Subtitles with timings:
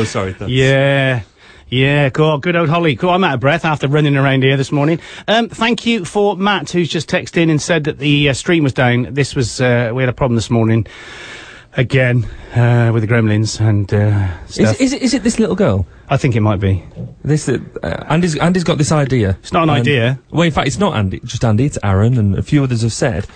[0.00, 0.32] Oh, sorry.
[0.32, 1.22] that's- Yeah.
[1.68, 2.38] Yeah, cool.
[2.38, 2.96] Good old Holly.
[2.96, 3.10] Cool.
[3.10, 4.98] I'm out of breath after running around here this morning.
[5.28, 8.64] Um, thank you for Matt, who's just texted in and said that the uh, stream
[8.64, 9.14] was down.
[9.14, 10.86] This was, uh, we had a problem this morning.
[11.76, 12.24] Again,
[12.56, 14.80] uh, with the gremlins and, uh, Is, stuff.
[14.80, 15.86] is, it, is it this little girl?
[16.08, 16.82] I think it might be.
[17.22, 17.58] This uh,
[18.08, 19.36] Andy's Andy's got this idea.
[19.40, 20.18] It's not an idea.
[20.32, 21.20] Well, in fact, it's not Andy.
[21.20, 21.66] Just Andy.
[21.66, 23.28] It's Aaron and a few others have said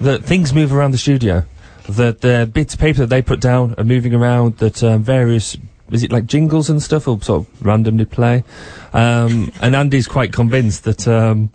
[0.00, 1.44] that things move around the studio.
[1.88, 4.56] That the bits of paper that they put down are moving around.
[4.56, 5.56] That um, various
[5.90, 8.44] is it like jingles and stuff or sort of randomly play.
[8.92, 11.50] Um, and Andy's quite convinced that um,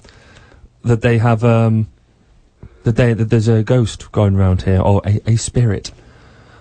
[0.84, 1.88] that they have um,
[2.84, 5.92] that they that there's a ghost going around here or a, a spirit.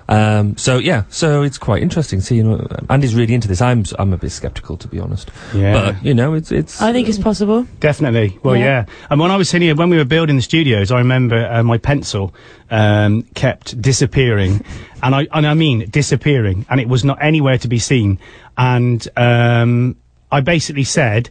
[0.09, 2.53] Um, so yeah, so it's quite interesting seeing.
[2.53, 3.61] Uh, Andy's really into this.
[3.63, 5.31] I'm s- I'm a bit skeptical to be honest.
[5.55, 5.73] Yeah.
[5.93, 6.83] But you know, it's it's.
[6.83, 7.67] I think it's possible.
[7.81, 8.39] Definitely.
[8.43, 8.63] Well, yeah.
[8.65, 8.85] Yeah.
[9.11, 11.63] And when I was sitting here, when we were building the studios, I remember uh,
[11.63, 12.35] my pencil
[12.71, 14.65] um, kept disappearing,
[15.03, 18.19] and I and I mean disappearing, and it was not anywhere to be seen.
[18.59, 19.97] And um,
[20.31, 21.31] I basically said,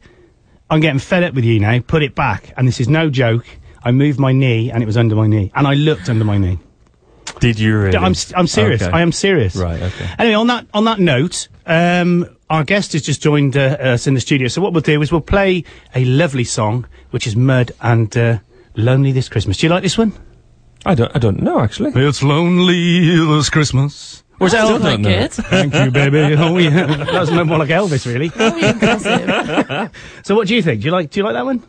[0.70, 1.80] "I'm getting fed up with you now.
[1.82, 3.46] Put it back." And this is no joke.
[3.84, 6.38] I moved my knee, and it was under my knee, and I looked under my
[6.38, 6.60] knee.
[7.42, 7.98] Did you really?
[7.98, 8.82] I'm s- I'm serious.
[8.82, 8.92] Okay.
[8.92, 9.56] I am serious.
[9.58, 9.82] Right.
[9.82, 10.08] Okay.
[10.18, 14.14] Anyway, on that on that note, um, our guest has just joined uh, us in
[14.14, 14.48] the studio.
[14.48, 18.38] So what we'll do is we'll play a lovely song, which is Mud and uh,
[18.76, 19.58] Lonely This Christmas.
[19.58, 20.14] Do you like this one?
[20.86, 21.14] I don't.
[21.16, 21.92] I don't know actually.
[21.96, 23.02] It's lonely
[23.36, 24.24] this Christmas.
[24.40, 25.34] Or is that still all- don't Like it.
[25.34, 26.36] Thank you, baby.
[26.40, 28.30] Oh yeah, that was more like Elvis, really.
[28.30, 29.92] Very impressive.
[30.24, 30.82] So what do you think?
[30.82, 31.62] Do you like Do you like that one?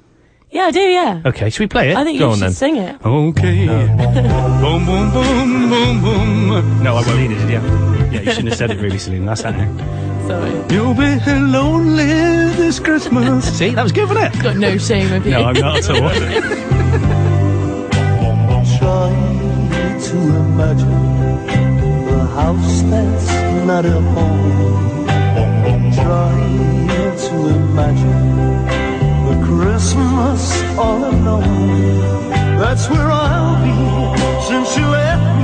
[0.53, 0.81] Yeah, I do.
[0.81, 1.22] Yeah.
[1.25, 1.97] Okay, should we play it?
[1.97, 2.53] I think Go you on should then.
[2.53, 2.97] sing it.
[3.05, 3.67] Okay.
[3.67, 6.83] boom, boom, boom, boom, boom.
[6.83, 7.31] No, I won't.
[7.31, 9.25] Did it, Yeah, Yeah, you shouldn't have said it really, Celine.
[9.25, 10.28] That's that now.
[10.28, 10.50] Sorry.
[10.74, 13.51] You'll be lonely this Christmas.
[13.58, 14.42] See, that was good, wasn't it?
[14.42, 15.33] Got no shame of you.
[15.33, 16.11] No, I'm not at all.
[18.79, 19.11] Try
[20.01, 23.27] to imagine a house that's
[23.67, 25.07] not a home.
[25.95, 26.34] Try
[27.17, 28.61] to imagine a
[29.58, 32.30] Christmas all alone.
[32.58, 33.77] That's where I'll be
[34.48, 35.42] since you left me.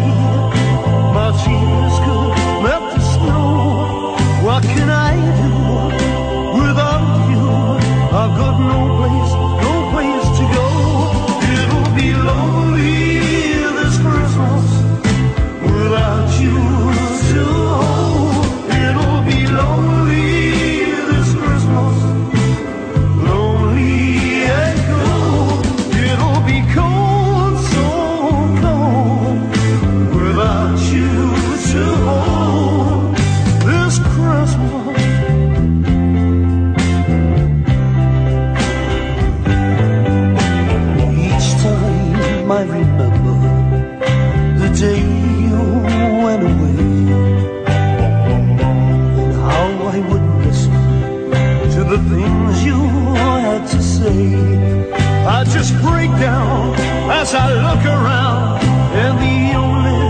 [53.66, 54.92] To say.
[55.26, 56.74] I just break down
[57.10, 58.62] as I look around,
[59.02, 60.00] and the only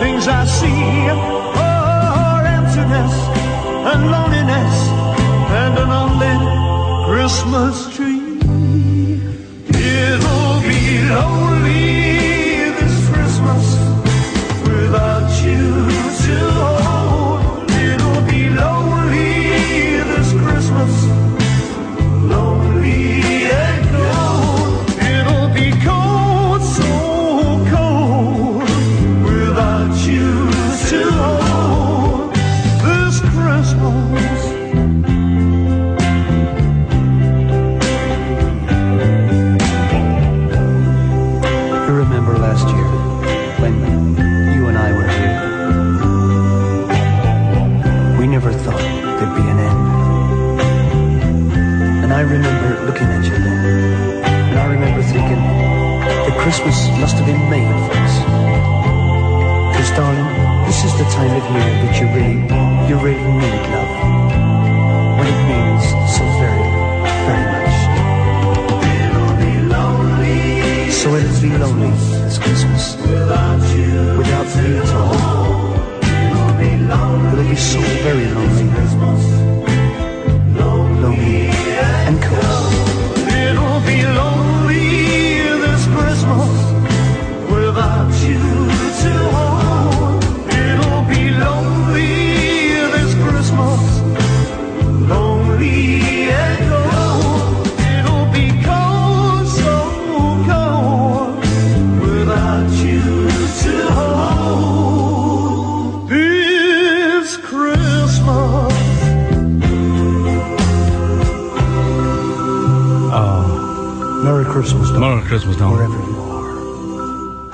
[0.00, 3.14] things I see are emptiness
[3.90, 4.74] and loneliness
[5.62, 6.42] and an unlit
[7.08, 8.07] Christmas tree.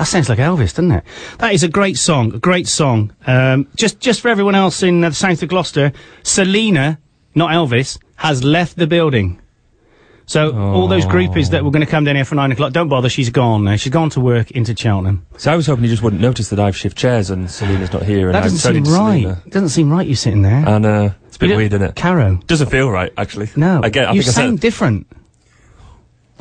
[0.04, 1.04] That sounds like Elvis, doesn't it?
[1.38, 3.14] That is a great song, a great song.
[3.26, 5.92] Um, just, just for everyone else in uh, the south of Gloucester,
[6.22, 6.98] Selena,
[7.34, 9.40] not Elvis, has left the building.
[10.26, 12.90] So all those groupies that were going to come down here for nine o'clock, don't
[12.90, 13.08] bother.
[13.08, 13.76] She's gone now.
[13.76, 15.24] She's gone to work into Cheltenham.
[15.38, 18.02] So I was hoping you just wouldn't notice that I've shift chairs and Selena's not
[18.02, 18.26] here.
[18.26, 19.22] And That doesn't so seem right.
[19.22, 19.42] Selena.
[19.48, 20.06] Doesn't seem right.
[20.06, 20.68] You sitting there.
[20.68, 21.96] And uh, it's a bit weird, isn't it?
[21.96, 22.36] Caro.
[22.46, 23.48] Doesn't feel right, actually.
[23.56, 24.06] No, I get.
[24.06, 25.06] I you think I sound said different.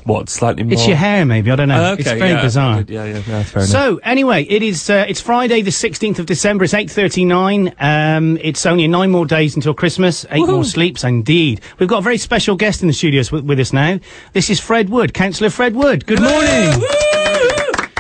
[0.06, 0.74] What slightly more.
[0.74, 1.52] It's your hair, maybe.
[1.52, 1.82] I don't know.
[1.82, 2.86] Oh, okay, it's very yeah, bizarre.
[2.88, 3.72] Yeah, yeah, that's fair enough.
[3.72, 6.66] So anyway, it is uh, it's Friday the sixteenth of December.
[6.66, 7.74] It's eight thirty nine.
[7.80, 10.26] Um, it's only nine more days until Christmas.
[10.32, 11.62] Eight more sleeps, indeed.
[11.80, 14.00] We've got a very special guest in the studios with, with us now.
[14.34, 16.06] This is Fred Wood, Councillor Fred Wood.
[16.06, 16.82] Good morning.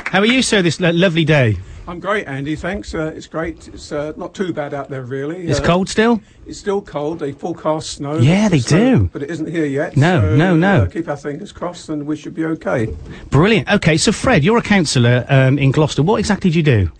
[0.07, 0.61] How are you, sir?
[0.61, 1.57] This lo- lovely day.
[1.85, 2.55] I'm great, Andy.
[2.55, 2.95] Thanks.
[2.95, 3.67] Uh, it's great.
[3.67, 5.47] It's uh, not too bad out there, really.
[5.47, 6.21] It's Uh, cold still.
[6.47, 7.19] It's still cold.
[7.19, 8.17] They forecast snow.
[8.17, 9.09] Yeah, they Snow, do.
[9.11, 9.97] But it isn't here yet.
[9.97, 10.83] No, so, no, no.
[10.83, 12.87] Uh, keep our fingers crossed, and we should be okay.
[13.29, 13.69] Brilliant.
[13.69, 16.03] Okay, so Fred, you're a councillor um, in Gloucester.
[16.03, 16.91] What exactly do you do?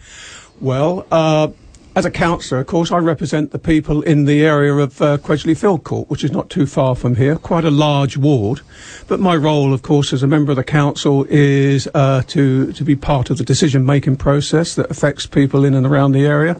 [0.60, 1.48] Well, uh,
[1.96, 5.56] as a councillor, of course, I represent the people in the area of uh, Quedgeley
[5.56, 8.62] Field Court, which is not too far from here, quite a large ward.
[9.08, 12.84] But my role, of course, as a member of the council is uh, to to
[12.84, 16.60] be part of the decision-making process that affects people in and around the area.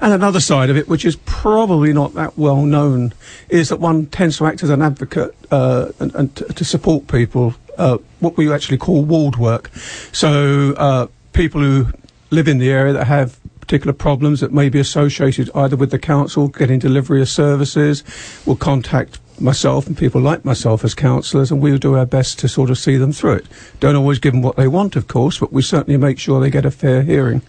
[0.00, 3.12] And another side of it, which is probably not that well known,
[3.50, 7.06] is that one tends to act as an advocate uh, and, and to, to support
[7.06, 9.70] people, uh, what we actually call ward work.
[10.12, 11.88] So uh, people who
[12.30, 13.36] live in the area that have
[13.70, 18.02] particular problems that may be associated either with the council getting delivery of services
[18.44, 22.48] will contact myself and people like myself as councillors and we'll do our best to
[22.48, 23.46] sort of see them through it.
[23.78, 26.50] Don't always give them what they want, of course, but we certainly make sure they
[26.50, 27.42] get a fair hearing.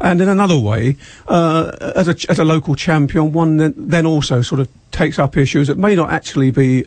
[0.00, 0.96] And in another way,
[1.26, 5.36] uh, as, a, as a local champion, one then, then also sort of takes up
[5.36, 6.84] issues that may not actually be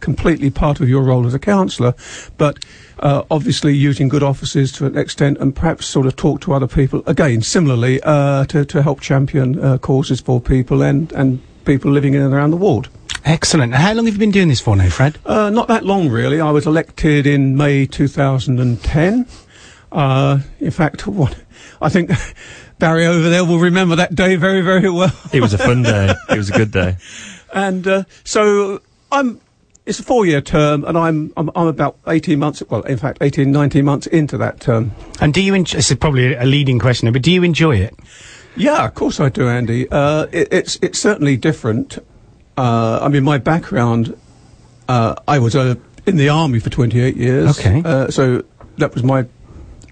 [0.00, 1.94] completely part of your role as a councillor,
[2.36, 2.58] but
[3.04, 6.66] uh, obviously using good offices to an extent and perhaps sort of talk to other
[6.66, 11.90] people, again, similarly, uh, to, to help champion uh, causes for people and, and people
[11.92, 12.88] living in and around the ward.
[13.26, 13.74] Excellent.
[13.74, 15.18] How long have you been doing this for now, Fred?
[15.24, 16.40] Uh, not that long, really.
[16.40, 19.26] I was elected in May 2010.
[19.92, 21.36] Uh, in fact, what,
[21.80, 22.10] I think
[22.78, 25.14] Barry over there will remember that day very, very well.
[25.32, 26.14] it was a fun day.
[26.30, 26.96] It was a good day.
[27.54, 28.80] And uh, so
[29.12, 29.40] I'm.
[29.86, 32.62] It's a four-year term, and I'm, I'm I'm about 18 months.
[32.70, 34.92] Well, in fact, 18, 19 months into that term.
[35.20, 35.76] And do you enjoy?
[35.76, 37.94] This is probably a leading question, but do you enjoy it?
[38.56, 39.86] Yeah, of course I do, Andy.
[39.90, 41.98] Uh, it, it's it's certainly different.
[42.56, 44.18] Uh, I mean, my background.
[44.88, 45.74] Uh, I was uh,
[46.06, 47.58] in the army for 28 years.
[47.58, 47.82] Okay.
[47.84, 48.42] Uh, so
[48.78, 49.26] that was my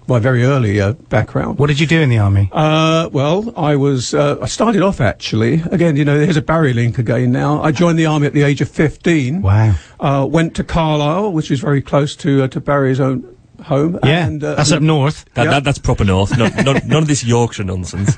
[0.07, 1.57] my very early uh, background.
[1.59, 2.49] What did you do in the army?
[2.51, 6.73] Uh, well, I was, uh, I started off actually, again, you know, here's a Barry
[6.73, 7.61] link again now.
[7.61, 9.41] I joined the army at the age of 15.
[9.41, 9.75] Wow.
[9.99, 13.23] Uh, went to Carlisle, which is very close to, uh, to Barry's own
[13.63, 13.97] home.
[14.03, 15.25] Yeah, and, uh, that's up north.
[15.35, 15.51] That, Yeah.
[15.51, 16.37] that, that's proper north.
[16.37, 18.17] Not, not, none of this Yorkshire nonsense.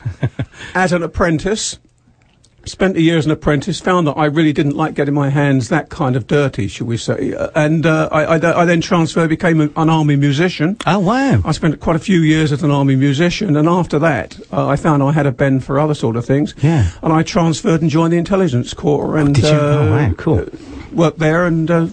[0.74, 1.78] as an apprentice.
[2.66, 3.80] Spent a year as an apprentice.
[3.82, 6.98] Found that I really didn't like getting my hands that kind of dirty, shall we
[6.98, 7.34] say?
[7.34, 10.78] Uh, and uh, I, I, I then transferred, became a, an army musician.
[10.88, 11.42] Oh wow.
[11.46, 14.76] I spent quite a few years as an army musician, and after that, uh, I
[14.78, 16.56] found I had a bend for other sort of things.
[16.64, 16.90] Yeah.
[17.04, 19.50] And I transferred and joined the intelligence corps, and did you?
[19.52, 20.40] Oh, wow, cool.
[20.40, 20.46] uh,
[20.92, 21.88] worked there and uh,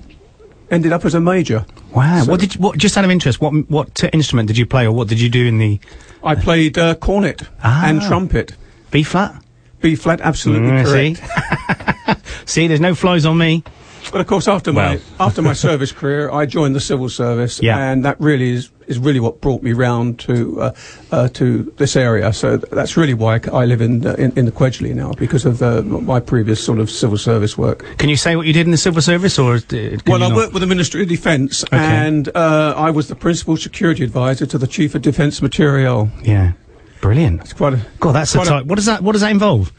[0.71, 1.67] ended up as a major.
[1.95, 2.23] Wow.
[2.25, 2.79] So- what did you, what?
[2.79, 5.29] Just out of interest, what what uh, instrument did you play, or what did you
[5.29, 5.81] do in the
[6.25, 7.87] I played uh, cornet Ah.
[7.87, 8.55] and trumpet.
[8.91, 9.35] B flat?
[9.83, 12.25] B flat, absolutely Mm, correct.
[12.25, 13.62] see, see, there's no flies on me.
[14.11, 17.79] But of course, after my after my service career, I joined the civil service, Yeah.
[17.79, 20.73] and that really is is really what brought me round to uh,
[21.12, 22.33] uh, to this area.
[22.33, 25.47] So th- that's really why I live in uh, in, in the Quedgeley now because
[25.47, 27.85] of uh, my previous sort of civil service work.
[27.99, 29.61] Can you say what you did in the civil service, or?
[30.07, 30.35] Well, I not?
[30.35, 34.59] worked with the Ministry of Defence, and uh, I was the principal security advisor to
[34.59, 36.11] the Chief of Defence Materiel.
[36.25, 36.53] Yeah.
[37.02, 37.42] Brilliant.
[37.42, 38.64] It's quite a God, that's quite a- type.
[38.66, 39.02] What does that?
[39.02, 39.71] What does that involve?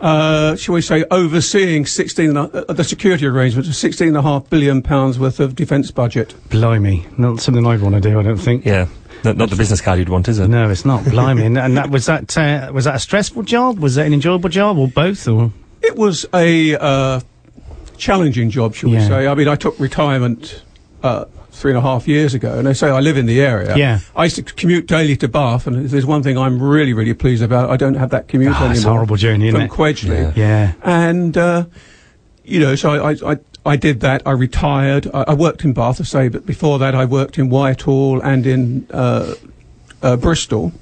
[0.00, 4.22] uh, shall we say, overseeing 16 and uh, the security arrangements of 16 and a
[4.22, 6.34] half billion pounds worth of defence budget.
[6.48, 8.18] Blimey, not something I'd want to do.
[8.18, 8.64] I don't think.
[8.64, 8.86] Yeah.
[9.24, 10.48] Not, not the business card you'd want, is it?
[10.48, 11.04] No, it's not.
[11.04, 12.34] Blimey, and, and that was that.
[12.38, 13.78] Uh, was that a stressful job?
[13.78, 15.28] Was that an enjoyable job, or both?
[15.28, 17.20] Or It was a uh,
[17.98, 19.00] challenging job, shall Yeah.
[19.00, 19.26] we say.
[19.26, 20.62] I mean, I took retirement
[21.02, 23.76] uh, three and a half years ago, and they say I live in the area.
[23.76, 24.00] Yeah.
[24.16, 27.42] I used to commute daily to Bath, and there's one thing I'm really, really pleased
[27.42, 28.92] about, I don't have that commute Ah, anymore.
[28.92, 29.70] horrible journey, from it?
[29.70, 30.34] Quedgeley.
[30.36, 31.66] yeah, And, uh,
[32.44, 34.22] you know, so I, I, I, I did that.
[34.26, 35.08] I retired.
[35.12, 38.46] I, I worked in Bath, I say, but before that I worked in Whitehall and
[38.46, 39.34] in uh,
[40.02, 40.72] uh, Bristol.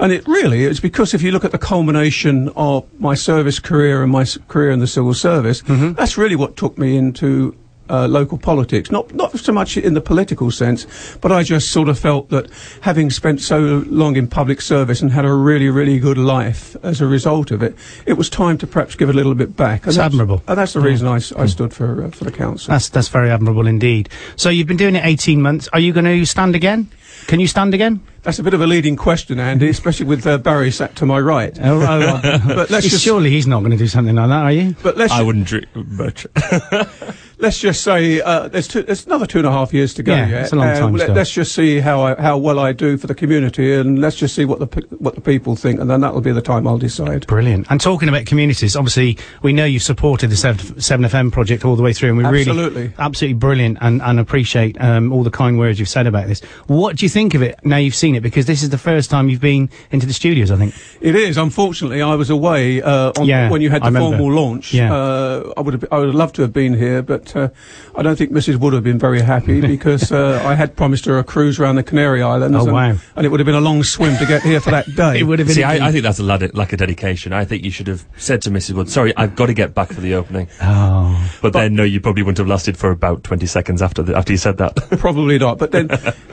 [0.00, 4.02] And it really is because if you look at the culmination of my service career
[4.02, 5.92] and my s- career in the civil service, Mm-hmm.
[5.92, 7.54] that's really what took me into
[7.92, 8.90] uh, local politics.
[8.90, 10.86] Not not so much in the political sense,
[11.20, 12.46] but I just sort of felt that
[12.80, 17.00] having spent so long in public service and had a really really good life as
[17.00, 17.74] a result of it,
[18.06, 19.82] it was time to perhaps give a little bit back.
[19.82, 20.42] And It's that's- admirable.
[20.48, 22.72] And that's the reason I I stood for uh, for the council.
[22.72, 24.08] That's that's very admirable indeed.
[24.36, 25.68] So you've been doing it 18 months.
[25.72, 26.88] Are you going to stand again?
[27.26, 28.00] Can you stand again?
[28.22, 31.20] That's a bit of a leading question, Andy, especially with uh, Barry sat to my
[31.20, 31.56] right.
[31.60, 34.52] Oh, oh, But let's just surely he's not going to do something like that, are
[34.52, 34.74] you?
[34.82, 36.26] but let's I wouldn't drink much.
[37.42, 40.14] let's just say uh, there's, two, there's another two and a half years to go
[40.14, 40.42] Yeah, yet.
[40.42, 43.08] it's a long time let, us just see how I, how well I do for
[43.08, 44.66] the community, and let's just see what the
[44.98, 47.26] what the people think, and then that will be the time I'll decide.
[47.26, 47.66] Brilliant.
[47.68, 51.82] And talking about communities, obviously, we know you've supported the 7, 7FM project all the
[51.82, 52.92] way through, and we really, Absolutely.
[52.98, 56.40] absolutely brilliant, and, and appreciate um, all the kind words you've said about this.
[56.68, 58.20] What do you think of it now you've seen it?
[58.20, 60.74] Because this is the first time you've been into the studios, I think.
[61.00, 61.36] It is.
[61.36, 64.72] Unfortunately, I was away uh, on, Yeah, when you had the formal launch.
[64.72, 64.94] Yeah.
[64.94, 65.84] Uh, I would have.
[65.90, 67.48] I would have loved to have been here, but uh,
[67.94, 68.56] I don't think Mrs.
[68.56, 71.76] Wood would have been very happy because uh, I had promised her a cruise around
[71.76, 72.56] the Canary Islands.
[72.56, 72.96] Oh, and, wow.
[73.16, 75.20] And it would have been a long swim to get here for that day.
[75.20, 75.54] It would have been.
[75.54, 77.32] See, I, I think that's a lad- lack of dedication.
[77.32, 78.74] I think you should have said to Mrs.
[78.74, 81.30] Wood, "Sorry, I've got to get back for the opening." oh.
[81.42, 84.32] But, then, no, you probably wouldn't have lasted for about twenty seconds after the, after
[84.32, 84.74] you said that.
[84.98, 85.58] Probably not.
[85.58, 85.88] But then,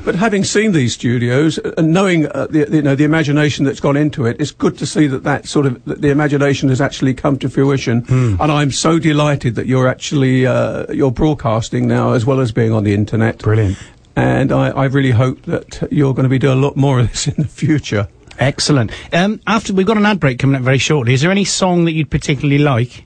[0.06, 3.80] but having seen these studios uh, and knowing uh, the you know the imagination that's
[3.82, 6.80] gone into it, it's good to see that that sort of that the imagination has
[6.80, 8.06] actually come to fruition.
[8.10, 12.72] And I'm so delighted that you're actually uh, you're broadcasting now as well as being
[12.72, 13.40] on the internet.
[13.40, 13.78] Brilliant.
[14.16, 17.10] And I, I really hope that you're going to be doing a lot more of
[17.10, 18.08] this in the future.
[18.38, 18.92] Excellent.
[19.14, 21.14] Um, after we've got an ad break coming up very shortly.
[21.14, 23.06] Is there any song that you'd particularly like?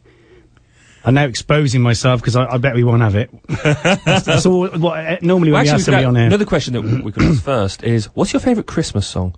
[1.05, 3.29] I'm now exposing myself because I, I bet we won't have it.
[3.47, 4.67] that's, that's all.
[4.69, 6.27] What, uh, normally when we Well, have actually, somebody on air.
[6.27, 9.35] another question that we could ask first is, what's your favourite Christmas song?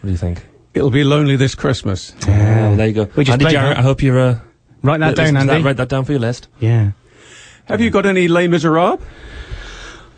[0.00, 0.46] What do you think?
[0.72, 2.14] It'll be lonely this Christmas.
[2.22, 3.08] Oh, there you go.
[3.16, 3.80] We just Andy played Jarrett, that.
[3.80, 4.40] I hope you're uh,
[4.82, 5.62] Write that down, to Andy.
[5.62, 6.48] Write that down for your list.
[6.60, 6.92] Yeah.
[7.70, 9.00] Have you got any Les Miserables?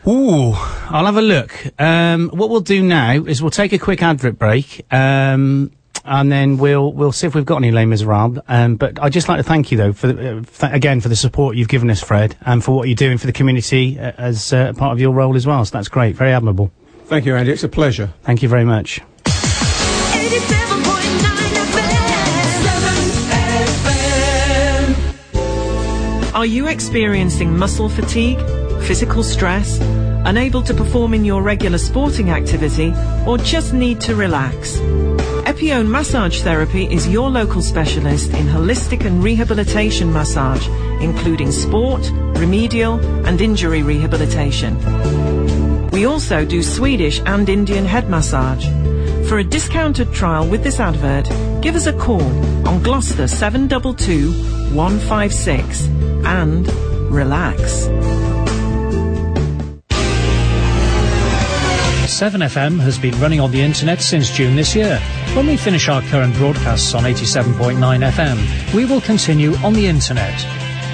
[0.06, 0.52] Ooh,
[0.88, 1.52] I'll have a look.
[1.78, 5.70] Um, what we'll do now is we'll take a quick advert break, um,
[6.04, 8.38] and then we'll we'll see if we've got any Les Miserables.
[8.48, 11.08] Um, but I'd just like to thank you though for the, uh, th- again for
[11.10, 14.12] the support you've given us, Fred, and for what you're doing for the community uh,
[14.16, 15.62] as uh, part of your role as well.
[15.64, 16.72] So that's great, very admirable.
[17.04, 17.52] Thank you, Andy.
[17.52, 18.14] It's a pleasure.
[18.22, 19.00] Thank you very much.
[26.42, 28.40] Are you experiencing muscle fatigue,
[28.82, 29.78] physical stress,
[30.26, 32.92] unable to perform in your regular sporting activity,
[33.28, 34.76] or just need to relax?
[35.46, 40.66] Epione Massage Therapy is your local specialist in holistic and rehabilitation massage,
[41.00, 44.76] including sport, remedial, and injury rehabilitation.
[45.90, 48.66] We also do Swedish and Indian head massage.
[49.28, 51.28] For a discounted trial with this advert,
[51.62, 52.32] give us a call
[52.66, 54.32] on Gloucester 722
[54.74, 56.66] 156 and
[57.10, 57.88] relax.
[62.22, 65.00] 7FM has been running on the internet since June this year.
[65.34, 70.38] When we finish our current broadcasts on 87.9 FM, we will continue on the internet.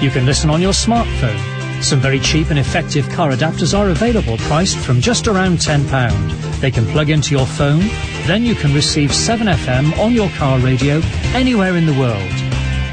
[0.01, 1.83] You can listen on your smartphone.
[1.83, 6.59] Some very cheap and effective car adapters are available, priced from just around £10.
[6.61, 7.81] They can plug into your phone,
[8.25, 11.01] then you can receive 7FM on your car radio
[11.33, 12.38] anywhere in the world.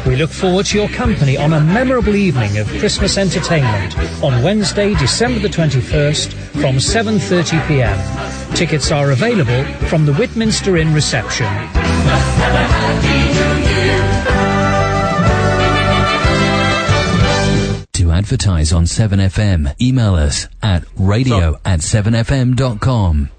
[0.04, 4.94] We look forward to your company on a memorable evening of Christmas entertainment on Wednesday,
[4.94, 8.56] December the 21st from 7.30pm.
[8.56, 11.46] Tickets are available from the Whitminster Inn reception.
[18.20, 23.30] Advertise on 7FM, email us at radio at 7fm.com.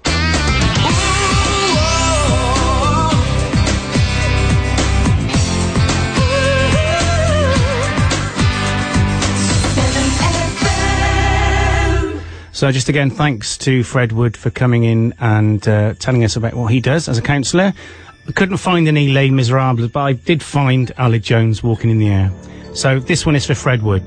[12.50, 16.54] So just again, thanks to Fred Wood for coming in and uh, telling us about
[16.54, 17.72] what he does as a councillor.
[18.26, 22.08] I couldn't find any Les Miserables, but I did find Aled Jones walking in the
[22.08, 22.32] air.
[22.74, 24.02] So this one is for Fred Wood.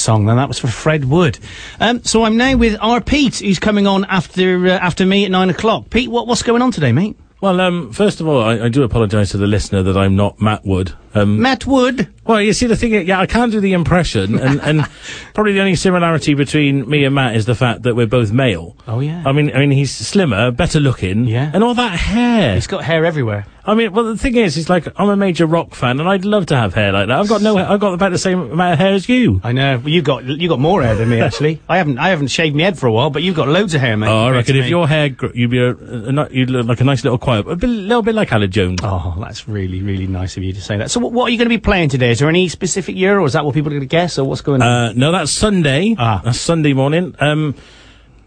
[0.00, 0.28] Song.
[0.28, 1.38] And that was for Fred Wood.
[1.78, 5.30] Um, so I'm now with our Pete, who's coming on after uh, after me at
[5.30, 5.90] nine o'clock.
[5.90, 7.16] Pete, what, what's going on today, mate?
[7.40, 10.40] Well, um, first of all, I, I do apologise to the listener that I'm not
[10.42, 10.92] Matt Wood.
[11.14, 12.08] Um, Matt Wood.
[12.24, 14.86] Well, you see, the thing, yeah, I can't do the impression, and, and
[15.34, 18.76] probably the only similarity between me and Matt is the fact that we're both male.
[18.86, 19.24] Oh yeah.
[19.26, 21.50] I mean, I mean, he's slimmer, better looking, Yeah.
[21.52, 22.54] and all that hair.
[22.54, 23.46] He's got hair everywhere.
[23.64, 26.24] I mean, well, the thing is, it's like I'm a major rock fan, and I'd
[26.24, 27.18] love to have hair like that.
[27.18, 29.40] I've got no, hair, I've got about the same amount of hair as you.
[29.42, 29.78] I know.
[29.78, 31.60] Well, you got you got more hair than me actually.
[31.68, 33.80] I haven't I haven't shaved my head for a while, but you've got loads of
[33.80, 34.08] hair, mate.
[34.08, 36.80] Oh, I reckon if your hair, gr- you'd be a, a, ni- you'd look like
[36.80, 38.80] a nice little quiet, a bit, little bit like Alan Jones.
[38.84, 40.90] Oh, that's really, really nice of you to say that.
[40.90, 42.10] So, what, what are you going to be playing today?
[42.10, 44.24] Is there any specific year, or is that what people are going to guess, or
[44.28, 44.68] what's going on?
[44.68, 45.94] Uh, no, that's Sunday.
[45.98, 46.20] Ah.
[46.24, 47.14] That's Sunday morning.
[47.20, 47.54] Um,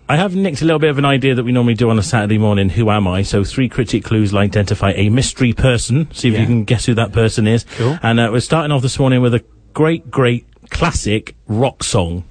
[0.09, 2.03] I have nicked a little bit of an idea that we normally do on a
[2.03, 2.69] Saturday morning.
[2.69, 3.21] Who am I?
[3.23, 6.11] So three critic clues will identify a mystery person.
[6.11, 6.41] See if Yeah.
[6.41, 7.63] you can guess who that person is.
[7.77, 7.97] Cool.
[8.03, 12.25] And uh, we're starting off this morning with a great, great classic rock song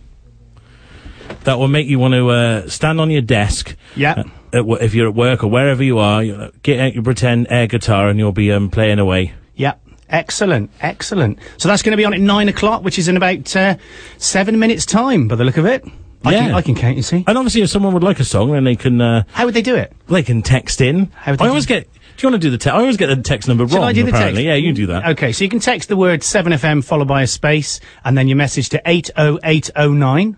[1.44, 3.74] that will make you want to uh, stand on your desk.
[3.96, 4.22] Yeah.
[4.52, 7.66] uh, if you're at work or wherever you are, you, get out your pretend air
[7.66, 9.32] guitar and you'll be um, playing away.
[9.56, 9.74] yeah.
[10.12, 11.38] Excellent, excellent.
[11.56, 13.76] So that's going to be on at nine o'clock, which is in about uh,
[14.18, 15.84] seven minutes' time, by the look of it.
[16.24, 16.56] I can, Yeah.
[16.56, 16.96] I can count.
[16.96, 17.24] You see.
[17.26, 19.00] And obviously, if someone would like a song, then they can.
[19.00, 19.92] Uh, How would they do it?
[20.08, 21.06] They can text in.
[21.16, 21.88] How would I always get.
[22.16, 22.76] Do you want to do the text?
[22.76, 23.88] I always get the text number Shall wrong.
[23.88, 24.38] I do the text?
[24.40, 25.08] Yeah, you do that.
[25.12, 28.36] Okay, so you can text the word 7FM followed by a space, and then your
[28.36, 30.36] message to 80809.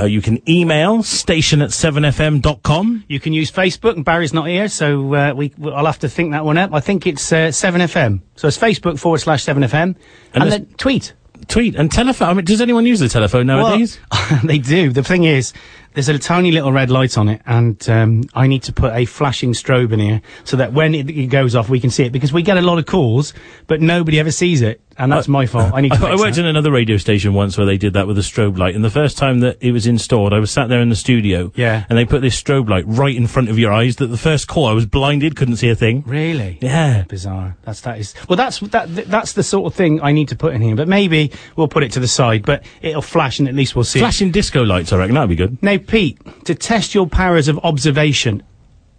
[0.00, 3.04] Uh, you can email station at 7fm.com.
[3.06, 6.32] You can use Facebook, and Barry's not here, so uh, we I'll have to think
[6.32, 6.72] that one up.
[6.72, 8.22] I think it's uh, 7FM.
[8.36, 9.96] So it's Facebook forward slash 7FM, and,
[10.34, 11.12] there's- then tweet.
[11.48, 12.28] Tweet and telephone.
[12.28, 13.98] I mean, does anyone use the telephone nowadays?
[14.12, 14.90] Well, they do.
[14.92, 15.54] The thing is,
[15.94, 19.06] there's a tiny little red light on it, and um, I need to put a
[19.06, 22.12] flashing strobe in here so that when it, it goes off, we can see it.
[22.12, 23.32] Because we get a lot of calls,
[23.66, 25.72] but nobody ever sees it, and that's my fault.
[25.74, 25.98] I need to.
[26.06, 26.38] I, I worked that.
[26.38, 28.90] in another radio station once where they did that with a strobe light, and the
[28.90, 31.84] first time that it was installed, I was sat there in the studio, Yeah.
[31.88, 33.96] and they put this strobe light right in front of your eyes.
[33.96, 36.02] That the first call, I was blinded, couldn't see a thing.
[36.06, 36.58] Really?
[36.60, 37.04] Yeah.
[37.08, 37.56] Bizarre.
[37.62, 38.14] That's that is.
[38.28, 38.94] Well, that's that.
[38.94, 40.76] That's the sort of thing I need to put in here.
[40.76, 42.44] But maybe we'll put it to the side.
[42.44, 43.98] But it'll flash, and at least we'll see.
[43.98, 44.02] it.
[44.02, 45.62] Flashing disco lights, I reckon that'd be good.
[45.62, 48.42] Now, Pete, to test your powers of observation,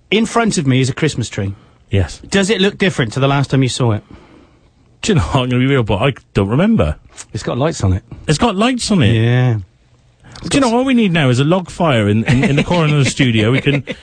[0.10, 1.54] in front of me is a Christmas tree.
[1.90, 2.20] Yes.
[2.20, 4.04] Does it look different to the last time you saw it?
[5.02, 5.26] Do you know?
[5.26, 6.98] I'm going to be real, but I don't remember.
[7.34, 8.04] It's got lights on it.
[8.28, 9.14] It's got lights on it.
[9.14, 9.60] Yeah.
[10.44, 12.64] Do you know all we need now is a log fire in, in, in the
[12.64, 13.52] corner of the studio.
[13.52, 13.84] We can.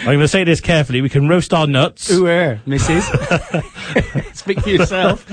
[0.00, 1.00] I'm going to say this carefully.
[1.00, 2.10] We can roast our nuts.
[2.10, 3.02] Ooh, er, Mrs.
[4.36, 5.24] Speak for yourself.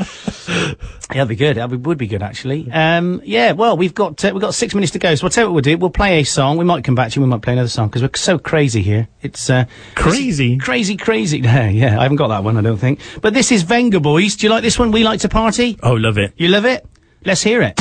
[0.47, 1.57] Yeah, that'd be good.
[1.57, 2.69] That would be good, actually.
[2.71, 3.51] Um, yeah.
[3.51, 5.13] Well, we've got uh, we've got six minutes to go.
[5.15, 5.77] So I'll tell you what we'll do.
[5.77, 6.57] We'll play a song.
[6.57, 7.23] We might come back to you.
[7.23, 9.07] We might play another song because we're so crazy here.
[9.21, 9.65] It's uh,
[9.95, 10.57] Crazy?
[10.57, 11.39] crazy, crazy.
[11.45, 11.99] Yeah, yeah.
[11.99, 12.57] I haven't got that one.
[12.57, 12.99] I don't think.
[13.21, 14.37] But this is Vengaboys.
[14.37, 14.91] Do you like this one?
[14.91, 15.77] We like to party.
[15.83, 16.33] Oh, love it.
[16.37, 16.85] You love it?
[17.23, 17.79] Let's hear it.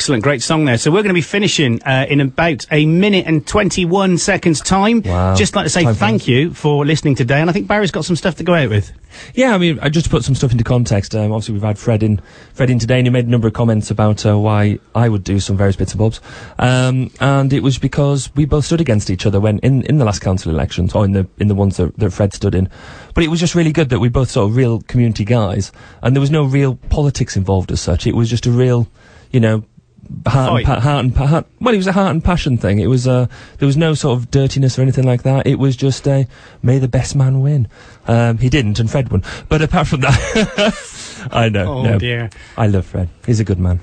[0.00, 0.78] Excellent, great song there.
[0.78, 5.02] So we're going to be finishing uh, in about a minute and 21 seconds time.
[5.02, 5.34] Wow.
[5.34, 8.06] Just like to say Time thank you for listening today, and I think Barry's got
[8.06, 8.92] some stuff to go out with.
[9.34, 11.14] Yeah, I mean, I just to put some stuff into context.
[11.14, 12.18] Um, obviously, we've had Fred in,
[12.54, 15.22] Fred in today, and he made a number of comments about uh, why I would
[15.22, 16.22] do some various bits and bobs.
[16.58, 20.06] Um, and it was because we both stood against each other when in, in the
[20.06, 22.70] last council elections, or in the in the ones that, that Fred stood in.
[23.14, 26.16] But it was just really good that we both sort of real community guys, and
[26.16, 28.06] there was no real politics involved as such.
[28.06, 28.88] It was just a real,
[29.30, 29.62] you know.
[30.26, 32.78] Heart and, pa- heart and pa- heart, well, it was a heart and passion thing.
[32.80, 33.26] It was uh,
[33.58, 35.46] there was no sort of dirtiness or anything like that.
[35.46, 36.26] It was just a
[36.62, 37.68] may the best man win.
[38.08, 39.22] Um, he didn't, and Fred won.
[39.48, 41.72] But apart from that, I know.
[41.72, 42.30] Oh, no, dear.
[42.56, 43.08] I love Fred.
[43.26, 43.80] He's a good man.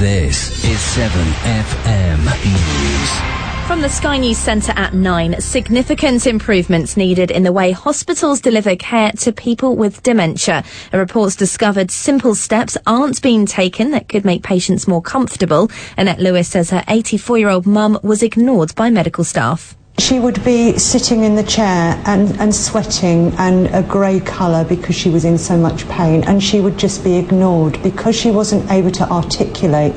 [0.00, 3.35] This is 7FM News.
[3.66, 8.76] From the Sky News Centre at 9, significant improvements needed in the way hospitals deliver
[8.76, 10.62] care to people with dementia.
[10.92, 15.68] A report's discovered simple steps aren't being taken that could make patients more comfortable.
[15.96, 19.76] Annette Lewis says her 84 year old mum was ignored by medical staff.
[19.98, 24.94] She would be sitting in the chair and, and sweating and a grey colour because
[24.94, 28.70] she was in so much pain, and she would just be ignored because she wasn't
[28.70, 29.94] able to articulate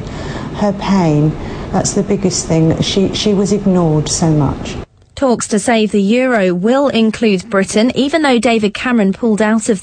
[0.55, 1.31] her pain.
[1.71, 2.81] That's the biggest thing.
[2.81, 4.75] She, she was ignored so much.
[5.13, 9.77] Talks to save the euro will include Britain, even though David Cameron pulled out of